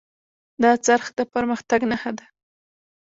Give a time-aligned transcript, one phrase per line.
[0.61, 2.25] دا څرخ د پرمختګ نښه ده.